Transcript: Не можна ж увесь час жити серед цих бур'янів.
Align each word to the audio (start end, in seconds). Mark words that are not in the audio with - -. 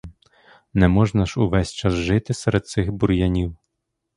Не 0.73 0.87
можна 0.93 1.25
ж 1.33 1.41
увесь 1.45 1.71
час 1.73 1.93
жити 1.93 2.33
серед 2.33 2.67
цих 2.67 2.91
бур'янів. 2.91 3.57